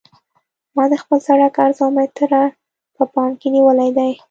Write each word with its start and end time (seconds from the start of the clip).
ما 0.75 0.83
د 0.91 0.93
خپل 1.01 1.19
سرک 1.27 1.53
عرض 1.63 1.77
اوه 1.83 1.93
متره 1.97 2.43
په 2.95 3.03
پام 3.13 3.31
کې 3.39 3.47
نیولی 3.55 3.89
دی 3.97 4.11